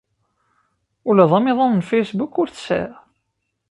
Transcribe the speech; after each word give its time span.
Ula 1.09 1.25
d 1.29 1.31
amiḍan 1.37 1.71
n 1.75 1.85
Facebook 1.89 2.33
ur 2.41 2.49
t-sɛiɣ. 2.49 2.99